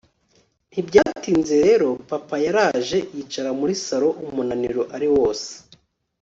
[0.69, 5.49] ntibyatinze rero papa yaraje yicara muri salon umunaniro ari wose